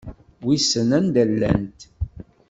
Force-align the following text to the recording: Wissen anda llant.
Wissen 0.45 0.89
anda 0.97 1.23
llant. 1.31 1.75